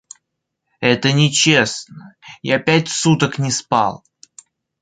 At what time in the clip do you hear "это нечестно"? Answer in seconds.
0.79-2.15